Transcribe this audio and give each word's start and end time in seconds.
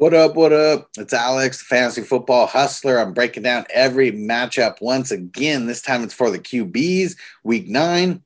What 0.00 0.14
up? 0.14 0.34
What 0.34 0.54
up? 0.54 0.88
It's 0.96 1.12
Alex, 1.12 1.58
the 1.58 1.64
fantasy 1.64 2.00
football 2.00 2.46
hustler. 2.46 2.98
I'm 2.98 3.12
breaking 3.12 3.42
down 3.42 3.66
every 3.68 4.10
matchup 4.10 4.80
once 4.80 5.10
again. 5.10 5.66
This 5.66 5.82
time 5.82 6.02
it's 6.02 6.14
for 6.14 6.30
the 6.30 6.38
QBs, 6.38 7.16
week 7.44 7.68
nine. 7.68 8.22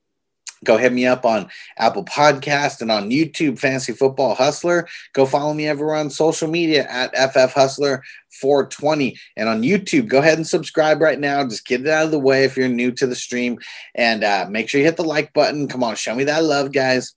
Go 0.63 0.77
hit 0.77 0.93
me 0.93 1.05
up 1.05 1.25
on 1.25 1.49
Apple 1.77 2.05
Podcast 2.05 2.79
and 2.79 2.89
on 2.89 3.09
YouTube, 3.09 3.59
Fantasy 3.59 3.91
Football 3.91 4.35
Hustler. 4.35 4.87
Go 5.11 5.25
follow 5.25 5.53
me 5.53 5.67
everywhere 5.67 5.97
on 5.97 6.09
social 6.09 6.47
media 6.47 6.87
at 6.89 7.13
FF 7.33 7.53
Hustler 7.53 8.01
420. 8.39 9.19
And 9.35 9.49
on 9.49 9.61
YouTube, 9.61 10.07
go 10.07 10.19
ahead 10.19 10.37
and 10.37 10.47
subscribe 10.47 11.01
right 11.01 11.19
now. 11.19 11.43
Just 11.43 11.67
get 11.67 11.81
it 11.81 11.87
out 11.89 12.05
of 12.05 12.11
the 12.11 12.19
way 12.19 12.45
if 12.45 12.55
you're 12.55 12.69
new 12.69 12.93
to 12.93 13.05
the 13.05 13.15
stream. 13.15 13.59
And 13.93 14.23
uh, 14.23 14.47
make 14.49 14.69
sure 14.69 14.79
you 14.79 14.85
hit 14.85 14.95
the 14.95 15.03
like 15.03 15.33
button. 15.33 15.67
Come 15.67 15.83
on, 15.83 15.97
show 15.97 16.15
me 16.15 16.23
that 16.23 16.45
love, 16.45 16.71
guys. 16.71 17.15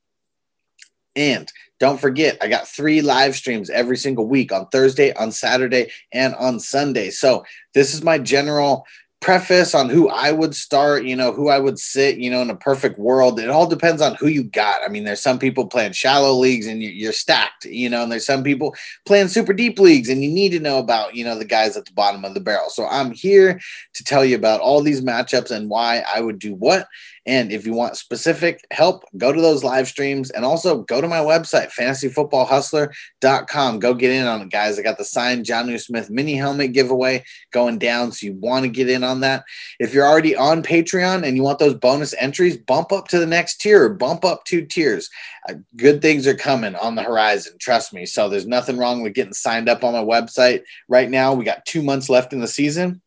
And 1.18 1.52
don't 1.80 2.00
forget, 2.00 2.38
I 2.40 2.48
got 2.48 2.68
three 2.68 3.02
live 3.02 3.34
streams 3.34 3.70
every 3.70 3.96
single 3.96 4.26
week 4.26 4.52
on 4.52 4.68
Thursday, 4.68 5.12
on 5.14 5.32
Saturday, 5.32 5.90
and 6.12 6.34
on 6.36 6.60
Sunday. 6.60 7.10
So 7.10 7.44
this 7.74 7.92
is 7.92 8.02
my 8.02 8.18
general 8.18 8.86
preface 9.20 9.74
on 9.74 9.88
who 9.88 10.08
I 10.08 10.30
would 10.30 10.54
start, 10.54 11.04
you 11.04 11.16
know, 11.16 11.32
who 11.32 11.48
I 11.48 11.58
would 11.58 11.78
sit, 11.78 12.18
you 12.18 12.30
know, 12.30 12.40
in 12.40 12.50
a 12.50 12.56
perfect 12.56 13.00
world. 13.00 13.40
It 13.40 13.50
all 13.50 13.66
depends 13.66 14.00
on 14.00 14.14
who 14.14 14.28
you 14.28 14.44
got. 14.44 14.80
I 14.84 14.88
mean, 14.88 15.02
there's 15.02 15.20
some 15.20 15.40
people 15.40 15.66
playing 15.66 15.92
shallow 15.92 16.34
leagues 16.34 16.68
and 16.68 16.80
you're 16.80 17.12
stacked, 17.12 17.64
you 17.64 17.90
know, 17.90 18.04
and 18.04 18.12
there's 18.12 18.26
some 18.26 18.44
people 18.44 18.76
playing 19.06 19.26
super 19.26 19.52
deep 19.52 19.80
leagues 19.80 20.08
and 20.08 20.22
you 20.22 20.30
need 20.30 20.50
to 20.50 20.60
know 20.60 20.78
about, 20.78 21.16
you 21.16 21.24
know, 21.24 21.36
the 21.36 21.44
guys 21.44 21.76
at 21.76 21.84
the 21.84 21.92
bottom 21.94 22.24
of 22.24 22.34
the 22.34 22.40
barrel. 22.40 22.70
So 22.70 22.86
I'm 22.86 23.10
here 23.10 23.60
to 23.94 24.04
tell 24.04 24.24
you 24.24 24.36
about 24.36 24.60
all 24.60 24.82
these 24.82 25.00
matchups 25.00 25.50
and 25.50 25.68
why 25.68 26.04
I 26.14 26.20
would 26.20 26.38
do 26.38 26.54
what 26.54 26.86
and 27.28 27.52
if 27.52 27.64
you 27.66 27.74
want 27.74 27.98
specific 27.98 28.66
help, 28.70 29.04
go 29.18 29.34
to 29.34 29.40
those 29.40 29.62
live 29.62 29.86
streams 29.86 30.30
and 30.30 30.46
also 30.46 30.84
go 30.84 31.02
to 31.02 31.06
my 31.06 31.18
website, 31.18 31.70
fantasyfootballhustler.com. 31.78 33.78
Go 33.80 33.92
get 33.92 34.12
in 34.12 34.26
on 34.26 34.40
it, 34.40 34.50
guys. 34.50 34.78
I 34.78 34.82
got 34.82 34.96
the 34.96 35.04
signed 35.04 35.44
Jonnu 35.44 35.78
Smith 35.78 36.08
mini 36.08 36.36
helmet 36.36 36.72
giveaway 36.72 37.22
going 37.52 37.78
down. 37.78 38.12
So 38.12 38.28
you 38.28 38.32
want 38.32 38.62
to 38.62 38.70
get 38.70 38.88
in 38.88 39.04
on 39.04 39.20
that. 39.20 39.44
If 39.78 39.92
you're 39.92 40.06
already 40.06 40.34
on 40.34 40.62
Patreon 40.62 41.22
and 41.22 41.36
you 41.36 41.42
want 41.42 41.58
those 41.58 41.74
bonus 41.74 42.14
entries, 42.18 42.56
bump 42.56 42.92
up 42.92 43.08
to 43.08 43.18
the 43.18 43.26
next 43.26 43.60
tier, 43.60 43.90
bump 43.90 44.24
up 44.24 44.44
two 44.44 44.64
tiers. 44.64 45.10
Uh, 45.50 45.56
good 45.76 46.00
things 46.00 46.26
are 46.26 46.34
coming 46.34 46.76
on 46.76 46.94
the 46.94 47.02
horizon. 47.02 47.52
Trust 47.60 47.92
me. 47.92 48.06
So 48.06 48.30
there's 48.30 48.46
nothing 48.46 48.78
wrong 48.78 49.02
with 49.02 49.12
getting 49.12 49.34
signed 49.34 49.68
up 49.68 49.84
on 49.84 49.92
my 49.92 50.02
website 50.02 50.62
right 50.88 51.10
now. 51.10 51.34
We 51.34 51.44
got 51.44 51.66
two 51.66 51.82
months 51.82 52.08
left 52.08 52.32
in 52.32 52.40
the 52.40 52.48
season 52.48 53.02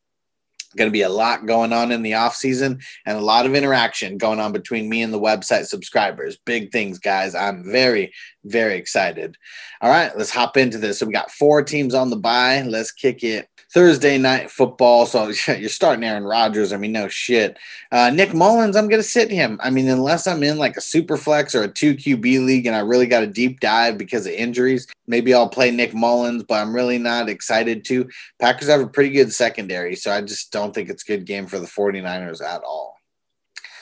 going 0.76 0.88
to 0.88 0.94
be 0.94 1.02
a 1.02 1.10
lot 1.10 1.46
going 1.46 1.74
on 1.74 1.92
in 1.92 2.02
the 2.02 2.14
off 2.14 2.36
season 2.36 2.80
and 3.06 3.18
a 3.18 3.22
lot 3.22 3.46
of 3.46 3.56
interaction 3.56 4.18
going 4.18 4.40
on 4.40 4.52
between 4.52 4.90
me 4.90 5.02
and 5.02 5.14
the 5.14 5.20
website 5.20 5.66
subscribers. 5.66 6.38
Big 6.46 6.72
things 6.72 7.00
guys. 7.00 7.36
I'm 7.36 7.64
very 7.64 8.14
very 8.46 8.76
excited. 8.76 9.38
All 9.82 9.90
right 9.90 10.16
let's 10.18 10.32
hop 10.32 10.58
into 10.58 10.78
this. 10.78 11.00
So 11.00 11.06
we 11.06 11.14
got 11.14 11.32
four 11.32 11.62
teams 11.64 11.94
on 11.94 12.10
the 12.10 12.16
bye. 12.16 12.62
let's 12.64 12.92
kick 12.92 13.24
it 13.24 13.48
Thursday 13.74 14.18
night 14.18 14.52
football. 14.52 15.06
So 15.06 15.32
you're 15.48 15.70
starting 15.70 16.04
Aaron 16.04 16.24
Rodgers. 16.24 16.74
I 16.74 16.78
mean, 16.78 16.92
no 16.92 17.08
shit. 17.08 17.58
Uh, 17.92 18.10
Nick 18.10 18.34
Mullens, 18.34 18.76
I'm 18.76 18.88
going 18.88 19.02
to 19.02 19.08
sit 19.08 19.32
him. 19.32 19.60
I 19.64 19.70
mean, 19.70 19.88
unless 19.88 20.28
I'm 20.28 20.44
in 20.44 20.58
like 20.58 20.78
a 20.78 20.82
super 20.82 21.18
flex 21.18 21.56
or 21.56 21.64
a 21.64 21.68
two 21.68 21.96
QB 21.96 22.46
league 22.46 22.66
and 22.66 22.76
I 22.76 22.80
really 22.80 23.08
got 23.08 23.24
a 23.24 23.28
deep 23.28 23.60
dive 23.60 23.98
because 23.98 24.26
of 24.26 24.34
injuries, 24.34 24.88
maybe 25.08 25.34
I'll 25.34 25.50
play 25.50 25.72
Nick 25.72 25.94
Mullens, 25.94 26.44
but 26.44 26.56
I'm 26.56 26.76
really 26.76 26.98
not 26.98 27.30
excited 27.30 27.86
to. 27.86 28.10
Packers 28.40 28.68
have 28.68 28.82
a 28.82 28.88
pretty 28.88 29.12
good 29.12 29.34
secondary. 29.34 29.96
So 29.96 30.12
I 30.12 30.22
just 30.22 30.52
don't 30.52 30.74
think 30.74 30.90
it's 30.90 31.04
a 31.04 31.08
good 31.08 31.26
game 31.26 31.48
for 31.48 31.60
the 31.60 31.68
49ers 31.68 32.42
at 32.42 32.62
all. 32.64 33.01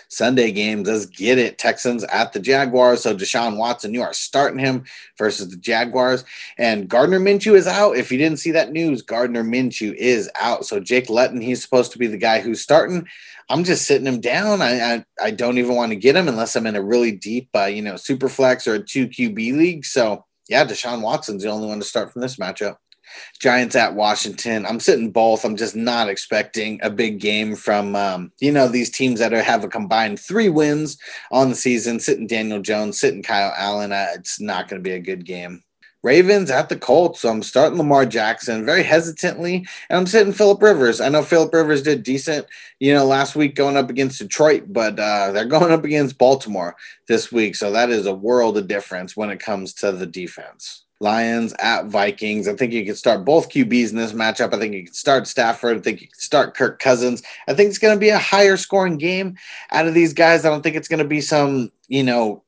Sunday 0.09 0.51
games. 0.51 0.87
Let's 0.87 1.05
get 1.05 1.37
it. 1.37 1.57
Texans 1.57 2.03
at 2.05 2.33
the 2.33 2.39
Jaguars. 2.39 3.03
So 3.03 3.15
Deshaun 3.15 3.57
Watson, 3.57 3.93
you 3.93 4.01
are 4.01 4.13
starting 4.13 4.59
him 4.59 4.83
versus 5.17 5.49
the 5.49 5.57
Jaguars. 5.57 6.25
And 6.57 6.89
Gardner 6.89 7.19
Minshew 7.19 7.55
is 7.55 7.67
out. 7.67 7.95
If 7.95 8.11
you 8.11 8.17
didn't 8.17 8.39
see 8.39 8.51
that 8.51 8.71
news, 8.71 9.01
Gardner 9.01 9.43
Minshew 9.43 9.93
is 9.93 10.29
out. 10.35 10.65
So 10.65 10.79
Jake 10.79 11.09
Luton, 11.09 11.41
he's 11.41 11.61
supposed 11.61 11.91
to 11.93 11.99
be 11.99 12.07
the 12.07 12.17
guy 12.17 12.41
who's 12.41 12.61
starting. 12.61 13.07
I'm 13.49 13.63
just 13.63 13.85
sitting 13.85 14.07
him 14.07 14.19
down. 14.19 14.61
I 14.61 14.95
I, 14.95 15.05
I 15.21 15.31
don't 15.31 15.57
even 15.57 15.75
want 15.75 15.91
to 15.91 15.95
get 15.95 16.15
him 16.15 16.27
unless 16.27 16.55
I'm 16.55 16.67
in 16.67 16.75
a 16.75 16.81
really 16.81 17.11
deep, 17.11 17.49
uh, 17.55 17.65
you 17.65 17.81
know, 17.81 17.95
super 17.95 18.29
flex 18.29 18.67
or 18.67 18.75
a 18.75 18.83
two 18.83 19.07
QB 19.07 19.35
league. 19.57 19.85
So 19.85 20.25
yeah, 20.49 20.65
Deshaun 20.65 21.01
Watson's 21.01 21.43
the 21.43 21.49
only 21.49 21.67
one 21.67 21.79
to 21.79 21.85
start 21.85 22.11
from 22.11 22.21
this 22.21 22.37
matchup. 22.37 22.77
Giants 23.39 23.75
at 23.75 23.95
Washington. 23.95 24.65
I'm 24.65 24.79
sitting 24.79 25.11
both. 25.11 25.45
I'm 25.45 25.55
just 25.55 25.75
not 25.75 26.09
expecting 26.09 26.79
a 26.81 26.89
big 26.89 27.19
game 27.19 27.55
from 27.55 27.95
um, 27.95 28.31
you 28.39 28.51
know 28.51 28.67
these 28.67 28.89
teams 28.89 29.19
that 29.19 29.33
are, 29.33 29.41
have 29.41 29.63
a 29.63 29.69
combined 29.69 30.19
three 30.19 30.49
wins 30.49 30.97
on 31.31 31.49
the 31.49 31.55
season. 31.55 31.99
Sitting 31.99 32.27
Daniel 32.27 32.61
Jones, 32.61 32.99
sitting 32.99 33.23
Kyle 33.23 33.53
Allen. 33.57 33.91
Uh, 33.91 34.07
it's 34.13 34.39
not 34.39 34.67
going 34.67 34.81
to 34.81 34.87
be 34.87 34.95
a 34.95 34.99
good 34.99 35.25
game. 35.25 35.63
Ravens 36.01 36.49
at 36.49 36.69
the 36.69 36.77
Colts. 36.77 37.21
So 37.21 37.29
I'm 37.29 37.43
starting 37.43 37.77
Lamar 37.77 38.05
Jackson 38.05 38.65
very 38.65 38.83
hesitantly, 38.83 39.65
and 39.89 39.99
I'm 39.99 40.07
sitting 40.07 40.33
Philip 40.33 40.61
Rivers. 40.61 41.01
I 41.01 41.09
know 41.09 41.23
Philip 41.23 41.53
Rivers 41.53 41.81
did 41.81 42.03
decent, 42.03 42.47
you 42.79 42.93
know, 42.93 43.05
last 43.05 43.35
week 43.35 43.55
going 43.55 43.77
up 43.77 43.89
against 43.89 44.19
Detroit, 44.19 44.65
but 44.67 44.99
uh, 44.99 45.31
they're 45.31 45.45
going 45.45 45.71
up 45.71 45.83
against 45.83 46.17
Baltimore 46.17 46.75
this 47.07 47.31
week. 47.31 47.55
So 47.55 47.71
that 47.71 47.89
is 47.89 48.05
a 48.05 48.13
world 48.13 48.57
of 48.57 48.67
difference 48.67 49.17
when 49.17 49.29
it 49.29 49.39
comes 49.39 49.73
to 49.75 49.91
the 49.91 50.07
defense. 50.07 50.85
Lions 50.99 51.53
at 51.59 51.85
Vikings. 51.85 52.47
I 52.47 52.55
think 52.55 52.73
you 52.73 52.85
can 52.85 52.95
start 52.95 53.23
both 53.23 53.49
QBs 53.49 53.91
in 53.91 53.95
this 53.95 54.11
matchup. 54.11 54.53
I 54.53 54.59
think 54.59 54.73
you 54.73 54.85
can 54.85 54.93
start 54.93 55.27
Stafford. 55.27 55.77
I 55.77 55.79
think 55.79 56.01
you 56.01 56.07
can 56.07 56.19
start 56.19 56.55
Kirk 56.55 56.79
Cousins. 56.79 57.23
I 57.47 57.53
think 57.53 57.69
it's 57.69 57.77
going 57.77 57.95
to 57.95 57.99
be 57.99 58.09
a 58.09 58.17
higher 58.17 58.57
scoring 58.57 58.97
game 58.97 59.37
out 59.71 59.87
of 59.87 59.93
these 59.93 60.13
guys. 60.13 60.45
I 60.45 60.49
don't 60.49 60.61
think 60.61 60.75
it's 60.75 60.89
going 60.89 60.99
to 60.99 61.05
be 61.05 61.21
some, 61.21 61.71
you 61.87 62.03
know, 62.03 62.43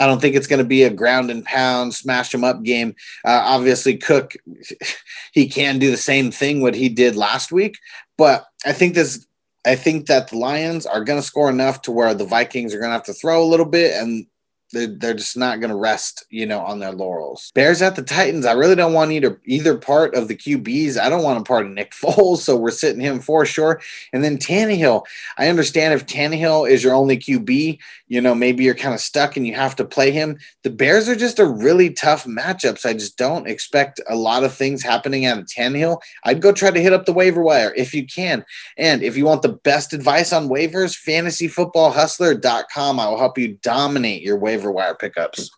I 0.00 0.06
don't 0.06 0.20
think 0.20 0.36
it's 0.36 0.46
going 0.46 0.60
to 0.62 0.64
be 0.64 0.84
a 0.84 0.90
ground 0.90 1.30
and 1.30 1.44
pound, 1.44 1.94
smash 1.94 2.30
them 2.30 2.44
up 2.44 2.62
game. 2.62 2.94
Uh, 3.24 3.42
obviously, 3.44 3.96
Cook, 3.96 4.34
he 5.32 5.48
can 5.48 5.78
do 5.78 5.90
the 5.90 5.96
same 5.96 6.30
thing 6.30 6.60
what 6.60 6.74
he 6.74 6.88
did 6.88 7.16
last 7.16 7.50
week, 7.50 7.78
but 8.16 8.46
I 8.64 8.72
think 8.72 8.94
this. 8.94 9.24
I 9.66 9.74
think 9.74 10.06
that 10.06 10.28
the 10.28 10.38
Lions 10.38 10.86
are 10.86 11.04
going 11.04 11.20
to 11.20 11.26
score 11.26 11.50
enough 11.50 11.82
to 11.82 11.90
where 11.90 12.14
the 12.14 12.24
Vikings 12.24 12.72
are 12.72 12.78
going 12.78 12.88
to 12.88 12.94
have 12.94 13.02
to 13.04 13.12
throw 13.12 13.42
a 13.42 13.44
little 13.44 13.66
bit, 13.66 13.92
and 14.00 14.26
they're, 14.72 14.86
they're 14.86 15.14
just 15.14 15.36
not 15.36 15.60
going 15.60 15.70
to 15.70 15.76
rest, 15.76 16.24
you 16.30 16.46
know, 16.46 16.60
on 16.60 16.78
their 16.78 16.92
laurels. 16.92 17.50
Bears 17.54 17.80
at 17.80 17.96
the 17.96 18.02
Titans. 18.02 18.44
I 18.44 18.52
really 18.52 18.74
don't 18.74 18.92
want 18.92 19.12
either 19.12 19.40
either 19.46 19.76
part 19.76 20.14
of 20.14 20.28
the 20.28 20.36
QBs. 20.36 20.98
I 20.98 21.08
don't 21.08 21.22
want 21.22 21.40
a 21.40 21.44
part 21.44 21.66
of 21.66 21.72
Nick 21.72 21.92
Foles, 21.92 22.38
so 22.38 22.56
we're 22.56 22.70
sitting 22.70 23.00
him 23.00 23.20
for 23.20 23.46
sure. 23.46 23.80
And 24.12 24.22
then 24.22 24.36
Tannehill. 24.36 25.04
I 25.38 25.48
understand 25.48 25.94
if 25.94 26.06
Tannehill 26.06 26.68
is 26.68 26.84
your 26.84 26.94
only 26.94 27.16
QB, 27.16 27.78
you 28.08 28.20
know, 28.20 28.34
maybe 28.34 28.64
you're 28.64 28.74
kind 28.74 28.94
of 28.94 29.00
stuck 29.00 29.36
and 29.36 29.46
you 29.46 29.54
have 29.54 29.76
to 29.76 29.84
play 29.84 30.10
him. 30.10 30.38
The 30.62 30.70
Bears 30.70 31.08
are 31.08 31.16
just 31.16 31.38
a 31.38 31.46
really 31.46 31.90
tough 31.90 32.24
matchup, 32.24 32.78
so 32.78 32.90
I 32.90 32.92
just 32.92 33.16
don't 33.16 33.48
expect 33.48 34.00
a 34.08 34.16
lot 34.16 34.44
of 34.44 34.52
things 34.54 34.82
happening 34.82 35.24
out 35.26 35.38
of 35.38 35.46
Tannehill. 35.46 36.00
I'd 36.24 36.42
go 36.42 36.52
try 36.52 36.70
to 36.70 36.80
hit 36.80 36.92
up 36.92 37.06
the 37.06 37.12
waiver 37.12 37.42
wire 37.42 37.72
if 37.74 37.94
you 37.94 38.06
can. 38.06 38.44
And 38.76 39.02
if 39.02 39.16
you 39.16 39.24
want 39.24 39.42
the 39.42 39.48
best 39.48 39.92
advice 39.92 40.32
on 40.32 40.48
waivers, 40.48 40.96
fantasyfootballhustler.com. 41.06 43.00
I 43.00 43.08
will 43.08 43.18
help 43.18 43.38
you 43.38 43.58
dominate 43.62 44.22
your 44.22 44.36
waiver 44.36 44.57
waiver 44.58 44.72
wire 44.72 44.94
pickups. 44.94 45.50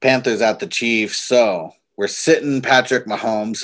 Panthers 0.00 0.40
at 0.40 0.58
the 0.58 0.66
Chiefs. 0.66 1.20
So 1.20 1.72
we're 1.98 2.08
sitting 2.08 2.62
Patrick 2.62 3.04
Mahomes. 3.04 3.60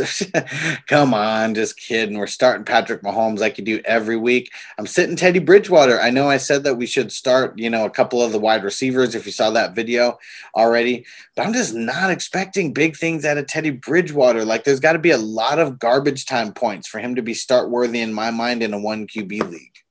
Come 0.89 1.15
on, 1.15 1.55
just 1.55 1.81
kidding. 1.81 2.19
We're 2.19 2.27
starting 2.27 2.67
Patrick 2.67 3.03
Mahomes 3.03 3.39
like 3.39 3.57
you 3.57 3.65
do 3.65 3.81
every 3.87 4.19
week. 4.19 4.53
I'm 4.79 4.87
sitting 4.87 5.17
Teddy 5.17 5.39
Bridgewater. 5.39 5.99
I 5.99 6.11
know 6.11 6.29
I 6.29 6.37
said 6.37 6.63
that 6.65 6.75
we 6.75 6.85
should 6.85 7.11
start, 7.11 7.59
you 7.59 7.71
know, 7.71 7.87
a 7.87 7.91
couple 7.91 8.21
of 8.21 8.33
the 8.33 8.39
wide 8.39 8.63
receivers 8.63 9.15
if 9.15 9.25
you 9.25 9.33
saw 9.33 9.49
that 9.53 9.75
video 9.75 10.19
already, 10.55 11.07
but 11.35 11.47
I'm 11.47 11.55
just 11.55 11.73
not 11.73 12.11
expecting 12.11 12.75
big 12.75 12.95
things 12.95 13.25
out 13.25 13.39
of 13.39 13.47
Teddy 13.47 13.71
Bridgewater. 13.71 14.45
Like 14.45 14.65
there's 14.65 14.81
got 14.81 14.93
to 14.93 14.99
be 14.99 15.13
a 15.13 15.19
lot 15.19 15.59
of 15.59 15.79
garbage 15.79 16.27
time 16.27 16.53
points 16.53 16.87
for 16.87 16.99
him 16.99 17.15
to 17.15 17.23
be 17.23 17.33
start 17.33 17.71
worthy 17.71 18.01
in 18.01 18.13
my 18.13 18.31
mind 18.31 18.63
in 18.63 18.75
a 18.75 18.79
one 18.79 19.07
QB 19.07 19.49
league. 19.51 19.86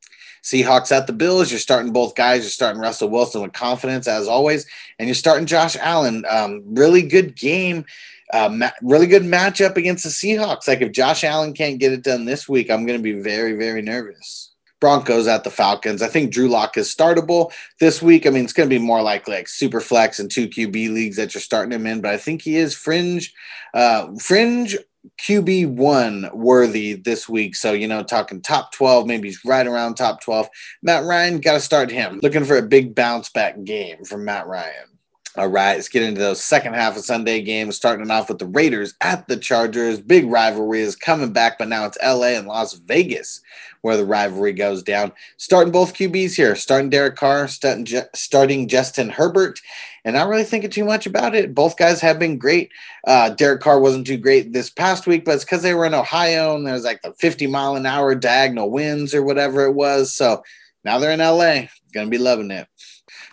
Seahawks 0.46 0.96
at 0.96 1.08
the 1.08 1.14
Bills. 1.14 1.50
You're 1.50 1.60
starting 1.60 1.92
both 1.92 2.14
guys. 2.14 2.44
You're 2.44 2.52
starting 2.52 2.80
Russell 2.80 3.10
Wilson 3.10 3.42
with 3.42 3.54
confidence 3.54 4.08
as 4.08 4.28
always, 4.28 4.68
and 5.00 5.08
you're 5.08 5.16
starting 5.16 5.48
Josh 5.48 5.76
Allen. 5.80 6.24
Um, 6.30 6.62
really 6.66 7.02
good 7.02 7.36
game. 7.36 7.86
Uh, 8.32 8.50
ma- 8.50 8.72
really 8.84 9.08
good 9.08 9.24
matchup 9.24 9.76
against 9.76 10.04
the 10.04 10.10
Seahawks. 10.12 10.68
Like 10.68 10.82
if 10.82 10.92
Josh 10.92 11.24
Allen 11.24 11.54
can't 11.54 11.80
get 11.80 11.94
it 11.94 12.04
done 12.04 12.26
this 12.26 12.48
week, 12.48 12.70
I'm 12.70 12.86
going 12.86 13.00
to 13.00 13.04
be 13.04 13.20
very, 13.20 13.54
very 13.54 13.82
nervous. 13.82 14.52
Broncos 14.80 15.26
at 15.26 15.44
the 15.44 15.50
Falcons. 15.50 16.04
I 16.04 16.08
think 16.08 16.32
Drew 16.32 16.48
Lock 16.48 16.78
is 16.78 16.94
startable 16.94 17.52
this 17.80 18.04
week. 18.04 18.28
I 18.28 18.30
mean, 18.30 18.44
it's 18.44 18.54
going 18.54 18.70
to 18.70 18.76
be 18.76 18.84
more 18.84 19.02
like 19.02 19.28
like 19.28 19.48
super 19.48 19.82
flex 19.82 20.20
and 20.20 20.30
two 20.30 20.48
QB 20.48 20.94
leagues 20.94 21.16
that 21.16 21.34
you're 21.34 21.42
starting 21.42 21.72
him 21.72 21.88
in, 21.88 22.02
but 22.02 22.12
I 22.12 22.18
think 22.18 22.44
he 22.44 22.58
is 22.58 22.76
fringe, 22.76 23.34
uh, 23.74 24.14
fringe 24.20 24.78
QB 25.20 25.76
one 25.76 26.30
worthy 26.34 26.94
this 26.94 27.28
week. 27.30 27.56
So, 27.56 27.74
you 27.74 27.88
know, 27.88 28.04
talking 28.04 28.42
top 28.42 28.72
12, 28.74 29.08
maybe 29.08 29.28
he's 29.28 29.44
right 29.46 29.66
around 29.66 29.96
top 29.96 30.22
12. 30.22 30.48
Matt 30.82 31.04
Ryan, 31.04 31.40
got 31.40 31.54
to 31.54 31.60
start 31.60 31.92
him. 31.92 32.20
Looking 32.22 32.46
for 32.46 32.58
a 32.58 32.62
big 32.62 32.96
bounce 32.96 33.30
back 33.30 33.64
game 33.64 34.04
from 34.06 34.26
Matt 34.26 34.48
Ryan. 34.48 34.90
All 35.38 35.50
right, 35.50 35.76
let's 35.76 35.90
get 35.90 36.04
into 36.04 36.22
those 36.22 36.42
second 36.42 36.76
half 36.76 36.96
of 36.96 37.04
Sunday 37.04 37.42
games, 37.42 37.76
starting 37.76 38.10
off 38.10 38.30
with 38.30 38.40
the 38.40 38.46
Raiders 38.46 38.94
at 39.02 39.28
the 39.28 39.36
Chargers. 39.36 40.00
Big 40.00 40.26
rivalry 40.26 40.80
is 40.80 40.96
coming 40.96 41.34
back, 41.34 41.58
but 41.58 41.68
now 41.68 41.86
it's 41.86 41.98
LA 42.02 42.38
and 42.38 42.48
Las 42.48 42.74
Vegas 42.76 43.42
where 43.86 43.98
the 43.98 44.06
rivalry 44.06 44.52
goes 44.52 44.82
down. 44.82 45.12
Starting 45.38 45.72
both 45.72 45.94
QBs 45.94 46.36
here, 46.36 46.56
starting 46.56 46.90
Derek 46.90 47.16
Carr, 47.16 47.48
starting, 47.48 47.86
starting 48.16 48.68
Justin 48.68 49.12
Herbert, 49.12 49.60
and 50.06 50.14
not 50.14 50.30
really 50.30 50.44
thinking 50.44 50.70
too 50.70 50.86
much 50.86 51.06
about 51.06 51.36
it. 51.36 51.56
Both 51.56 51.78
guys 51.78 52.00
have 52.00 52.20
been 52.20 52.38
great. 52.38 52.72
Uh, 53.06 53.32
Derek 53.32 53.60
Carr 53.60 53.80
wasn't 53.80 54.08
too 54.08 54.18
great 54.18 54.54
this 54.54 54.70
past 54.70 55.08
week, 55.08 55.26
but 55.26 55.36
it's 55.36 55.44
because 55.44 55.64
they 55.64 55.74
were 55.74 55.86
in 55.86 55.96
Ohio 55.96 56.56
and 56.56 56.66
there 56.66 56.76
was 56.76 56.86
like 56.86 57.02
the 57.02 57.12
50 57.14 57.48
mile 57.48 57.76
an 57.76 57.88
hour 57.88 58.14
diagonal 58.16 58.70
winds 58.70 59.14
or 59.14 59.24
whatever 59.24 59.66
it 59.66 59.74
was. 59.74 60.14
So 60.14 60.44
now 60.86 61.00
they're 61.00 61.12
in 61.12 61.20
LA. 61.20 61.68
Gonna 61.92 62.10
be 62.10 62.20
loving 62.20 62.52
it. 62.52 62.68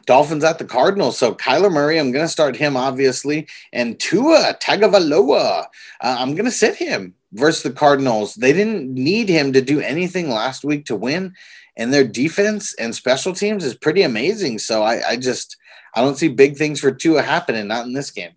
Dolphins 0.06 0.44
at 0.44 0.58
the 0.58 0.64
Cardinals. 0.64 1.18
So 1.18 1.34
Kyler 1.34 1.72
Murray, 1.72 1.98
I'm 1.98 2.12
going 2.12 2.24
to 2.24 2.28
start 2.28 2.56
him 2.56 2.76
obviously, 2.76 3.46
and 3.72 3.98
Tua 4.00 4.56
Tagovailoa, 4.60 5.64
uh, 5.64 5.66
I'm 6.00 6.34
going 6.34 6.44
to 6.44 6.50
sit 6.50 6.74
him 6.74 7.14
versus 7.32 7.62
the 7.62 7.70
Cardinals. 7.70 8.34
They 8.34 8.52
didn't 8.52 8.92
need 8.92 9.28
him 9.28 9.52
to 9.52 9.60
do 9.60 9.80
anything 9.80 10.28
last 10.28 10.64
week 10.64 10.86
to 10.86 10.96
win, 10.96 11.34
and 11.76 11.92
their 11.92 12.04
defense 12.04 12.74
and 12.74 12.94
special 12.94 13.32
teams 13.34 13.64
is 13.64 13.74
pretty 13.74 14.02
amazing. 14.02 14.58
So 14.58 14.82
I, 14.82 15.10
I 15.10 15.16
just 15.16 15.56
I 15.94 16.02
don't 16.02 16.16
see 16.16 16.28
big 16.28 16.56
things 16.56 16.80
for 16.80 16.90
Tua 16.90 17.22
happening, 17.22 17.66
not 17.68 17.86
in 17.86 17.92
this 17.92 18.10
game. 18.10 18.32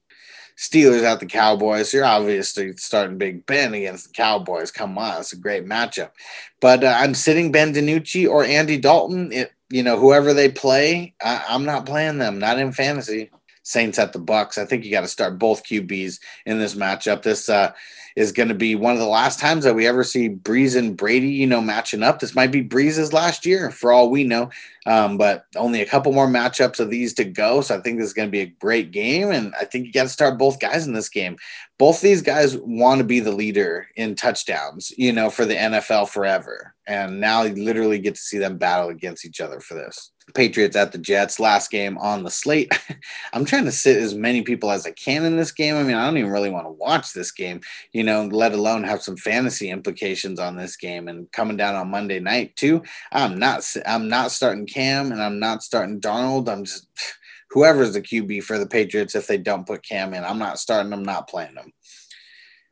Steelers 0.57 1.03
at 1.03 1.19
the 1.19 1.25
Cowboys. 1.25 1.93
You're 1.93 2.05
obviously 2.05 2.75
starting 2.77 3.17
Big 3.17 3.45
Ben 3.45 3.73
against 3.73 4.07
the 4.07 4.13
Cowboys. 4.13 4.71
Come 4.71 4.97
on, 4.97 5.19
it's 5.19 5.33
a 5.33 5.37
great 5.37 5.65
matchup. 5.65 6.11
But 6.61 6.83
uh, 6.83 6.95
I'm 6.97 7.13
sitting 7.13 7.51
Ben 7.51 7.73
DiNucci 7.73 8.29
or 8.29 8.45
Andy 8.45 8.77
Dalton. 8.77 9.33
It, 9.33 9.51
you 9.69 9.83
know, 9.83 9.99
whoever 9.99 10.33
they 10.33 10.49
play, 10.49 11.13
I, 11.21 11.43
I'm 11.49 11.65
not 11.65 11.85
playing 11.85 12.19
them. 12.19 12.39
Not 12.39 12.59
in 12.59 12.71
fantasy. 12.71 13.31
Saints 13.65 13.97
at 13.97 14.13
the 14.13 14.19
Bucks. 14.19 14.59
I 14.59 14.65
think 14.65 14.85
you 14.85 14.91
got 14.91 15.01
to 15.01 15.07
start 15.07 15.39
both 15.39 15.65
QBs 15.65 16.19
in 16.45 16.59
this 16.59 16.75
matchup. 16.75 17.23
This 17.23 17.49
uh, 17.49 17.73
is 18.15 18.31
going 18.31 18.49
to 18.49 18.55
be 18.55 18.75
one 18.75 18.93
of 18.93 18.99
the 18.99 19.07
last 19.07 19.39
times 19.39 19.63
that 19.63 19.73
we 19.73 19.87
ever 19.87 20.03
see 20.03 20.29
Brees 20.29 20.77
and 20.77 20.95
Brady, 20.95 21.29
you 21.29 21.47
know, 21.47 21.61
matching 21.61 22.03
up. 22.03 22.19
This 22.19 22.35
might 22.35 22.51
be 22.51 22.63
Brees's 22.63 23.11
last 23.11 23.43
year 23.43 23.71
for 23.71 23.91
all 23.91 24.11
we 24.11 24.23
know, 24.23 24.51
um, 24.85 25.17
but 25.17 25.45
only 25.55 25.81
a 25.81 25.85
couple 25.85 26.13
more 26.13 26.27
matchups 26.27 26.79
of 26.79 26.91
these 26.91 27.15
to 27.15 27.23
go. 27.23 27.61
So 27.61 27.75
I 27.75 27.81
think 27.81 27.97
this 27.97 28.05
is 28.07 28.13
going 28.13 28.27
to 28.27 28.31
be 28.31 28.41
a 28.41 28.45
great 28.45 28.91
game, 28.91 29.31
and 29.31 29.51
I 29.59 29.65
think 29.65 29.87
you 29.87 29.91
got 29.91 30.03
to 30.03 30.09
start 30.09 30.37
both 30.37 30.59
guys 30.59 30.85
in 30.85 30.93
this 30.93 31.09
game. 31.09 31.35
Both 31.79 32.01
these 32.01 32.21
guys 32.21 32.55
want 32.57 32.99
to 32.99 33.03
be 33.03 33.19
the 33.19 33.31
leader 33.31 33.87
in 33.95 34.13
touchdowns, 34.13 34.93
you 34.95 35.11
know, 35.11 35.31
for 35.31 35.45
the 35.45 35.55
NFL 35.55 36.09
forever, 36.09 36.75
and 36.85 37.19
now 37.19 37.41
you 37.41 37.55
literally 37.55 37.97
get 37.97 38.13
to 38.13 38.21
see 38.21 38.37
them 38.37 38.59
battle 38.59 38.89
against 38.89 39.25
each 39.25 39.41
other 39.41 39.59
for 39.59 39.73
this. 39.73 40.11
Patriots 40.33 40.75
at 40.75 40.91
the 40.91 40.97
Jets, 40.97 41.39
last 41.39 41.69
game 41.69 41.97
on 41.97 42.23
the 42.23 42.31
slate. 42.31 42.71
I'm 43.33 43.45
trying 43.45 43.65
to 43.65 43.71
sit 43.71 44.01
as 44.01 44.15
many 44.15 44.41
people 44.41 44.71
as 44.71 44.85
I 44.85 44.91
can 44.91 45.23
in 45.23 45.37
this 45.37 45.51
game. 45.51 45.75
I 45.75 45.83
mean, 45.83 45.95
I 45.95 46.05
don't 46.05 46.17
even 46.17 46.31
really 46.31 46.49
want 46.49 46.65
to 46.65 46.71
watch 46.71 47.13
this 47.13 47.31
game, 47.31 47.61
you 47.93 48.03
know, 48.03 48.25
let 48.25 48.53
alone 48.53 48.83
have 48.83 49.01
some 49.01 49.17
fantasy 49.17 49.69
implications 49.69 50.39
on 50.39 50.55
this 50.55 50.75
game. 50.77 51.07
And 51.07 51.31
coming 51.31 51.57
down 51.57 51.75
on 51.75 51.91
Monday 51.91 52.19
night 52.19 52.55
too, 52.55 52.81
I'm 53.11 53.37
not 53.37 53.63
I'm 53.85 54.09
not 54.09 54.31
starting 54.31 54.65
Cam 54.65 55.11
and 55.11 55.21
I'm 55.21 55.39
not 55.39 55.63
starting 55.63 56.01
Darnold. 56.01 56.49
I'm 56.49 56.65
just 56.65 56.87
whoever's 57.51 57.93
the 57.93 58.01
QB 58.01 58.43
for 58.43 58.57
the 58.57 58.67
Patriots 58.67 59.15
if 59.15 59.27
they 59.27 59.37
don't 59.37 59.67
put 59.67 59.83
Cam 59.83 60.13
in. 60.13 60.23
I'm 60.23 60.39
not 60.39 60.59
starting 60.59 60.89
them, 60.89 61.03
not 61.03 61.29
playing 61.29 61.55
them. 61.55 61.71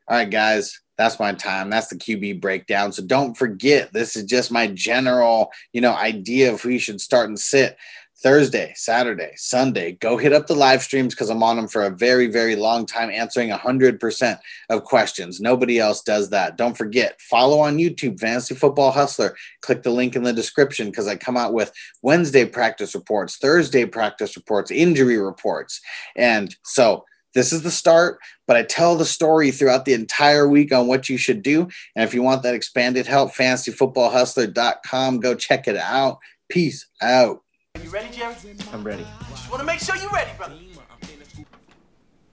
All 0.08 0.18
right, 0.18 0.28
guys 0.28 0.80
that's 0.96 1.18
my 1.18 1.32
time. 1.32 1.70
That's 1.70 1.88
the 1.88 1.96
QB 1.96 2.40
breakdown. 2.40 2.92
So 2.92 3.02
don't 3.04 3.36
forget, 3.36 3.92
this 3.92 4.16
is 4.16 4.24
just 4.24 4.52
my 4.52 4.68
general, 4.68 5.50
you 5.72 5.80
know, 5.80 5.94
idea 5.94 6.52
of 6.52 6.60
who 6.60 6.70
you 6.70 6.78
should 6.78 7.00
start 7.00 7.28
and 7.28 7.38
sit. 7.38 7.76
Thursday, 8.24 8.72
Saturday, 8.74 9.32
Sunday, 9.36 9.92
go 10.00 10.16
hit 10.16 10.32
up 10.32 10.46
the 10.46 10.54
live 10.54 10.82
streams 10.82 11.14
because 11.14 11.28
I'm 11.28 11.42
on 11.42 11.56
them 11.56 11.68
for 11.68 11.82
a 11.82 11.90
very, 11.90 12.26
very 12.26 12.56
long 12.56 12.86
time, 12.86 13.10
answering 13.10 13.50
100% 13.50 14.38
of 14.70 14.84
questions. 14.84 15.42
Nobody 15.42 15.78
else 15.78 16.00
does 16.00 16.30
that. 16.30 16.56
Don't 16.56 16.74
forget, 16.74 17.20
follow 17.20 17.58
on 17.58 17.76
YouTube, 17.76 18.18
Fantasy 18.18 18.54
Football 18.54 18.92
Hustler. 18.92 19.36
Click 19.60 19.82
the 19.82 19.90
link 19.90 20.16
in 20.16 20.22
the 20.22 20.32
description 20.32 20.86
because 20.86 21.06
I 21.06 21.16
come 21.16 21.36
out 21.36 21.52
with 21.52 21.70
Wednesday 22.00 22.46
practice 22.46 22.94
reports, 22.94 23.36
Thursday 23.36 23.84
practice 23.84 24.36
reports, 24.36 24.70
injury 24.70 25.18
reports. 25.18 25.82
And 26.16 26.56
so, 26.62 27.04
this 27.34 27.52
is 27.52 27.62
the 27.62 27.70
start, 27.70 28.18
but 28.46 28.56
I 28.56 28.62
tell 28.62 28.96
the 28.96 29.04
story 29.04 29.50
throughout 29.50 29.84
the 29.84 29.92
entire 29.92 30.48
week 30.48 30.72
on 30.72 30.86
what 30.86 31.08
you 31.08 31.18
should 31.18 31.42
do. 31.42 31.68
And 31.94 32.04
if 32.04 32.14
you 32.14 32.22
want 32.22 32.42
that 32.44 32.54
expanded 32.54 33.06
help, 33.06 33.34
fantasyfootballhustler.com, 33.34 35.20
go 35.20 35.34
check 35.34 35.68
it 35.68 35.76
out. 35.76 36.18
Peace 36.48 36.86
out. 37.02 37.42
Are 37.74 37.82
you 37.82 37.90
ready, 37.90 38.14
Jerry? 38.16 38.34
I'm 38.72 38.84
ready. 38.84 39.04
Just 39.30 39.50
want 39.50 39.60
to 39.60 39.66
make 39.66 39.80
sure 39.80 39.96
you're 39.96 40.10
ready, 40.10 40.30
brother. 40.36 40.54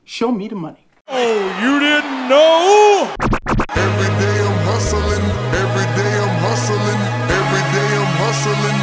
Show 0.04 0.32
me 0.32 0.48
the 0.48 0.56
money. 0.56 0.86
Oh, 1.08 1.40
you 1.64 1.80
didn't 1.80 2.30
know? 2.30 3.16
Every 3.76 4.12
day 4.20 4.38
I'm 4.46 4.60
hustling, 4.68 5.26
every 5.56 5.88
day 5.98 6.14
I'm 6.20 6.36
hustling, 6.46 7.02
every 7.40 7.64
day 7.74 7.90
I'm 7.98 8.14
hustling. 8.22 8.78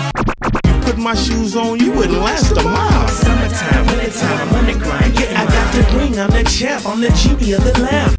You 0.66 0.74
put 0.84 0.98
my 0.98 1.14
shoes 1.14 1.54
on, 1.54 1.78
you 1.78 1.92
wouldn't 1.92 2.18
last 2.18 2.52
a 2.52 2.62
mile. 2.62 3.08
Summertime, 3.08 3.86
wintertime, 3.86 4.48
I'm 4.48 4.54
on 4.56 4.66
the 4.66 4.72
grind. 4.84 5.27
Yeah, 5.38 5.44
I 5.44 5.46
got 5.46 5.74
the 5.74 5.96
ring, 5.96 6.18
I'm 6.18 6.30
the 6.30 6.42
champ, 6.44 6.84
I'm 6.86 7.00
the 7.00 7.10
genie 7.10 7.52
of 7.52 7.62
the 7.62 7.80
lamp. 7.80 8.16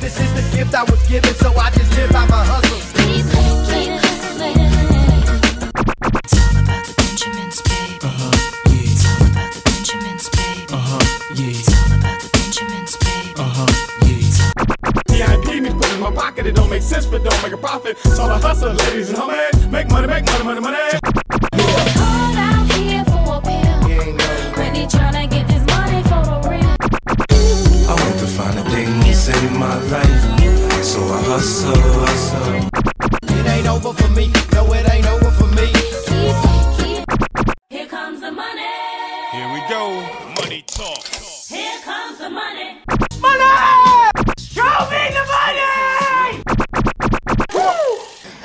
This 0.00 0.18
is 0.18 0.32
the 0.32 0.56
gift 0.56 0.74
I 0.74 0.82
was 0.84 1.06
given, 1.06 1.34
so 1.34 1.52
I 1.54 1.70
just 1.70 1.94
live 1.96 2.10
by 2.10 2.26
my 2.26 2.44
hustle. 2.44 3.57